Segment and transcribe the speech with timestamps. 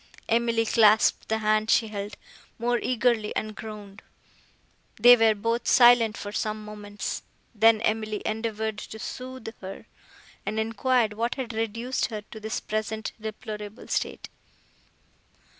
[0.27, 2.17] Emily clasped the hand she held,
[2.57, 4.01] more eagerly, and groaned.
[4.99, 7.21] They were both silent for some moments.
[7.53, 9.85] Then Emily endeavoured to soothe her,
[10.43, 14.27] and enquired what had reduced her to this present deplorable state.